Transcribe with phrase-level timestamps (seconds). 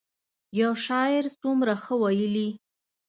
[0.59, 2.49] یو شاعر څومره ښه ویلي.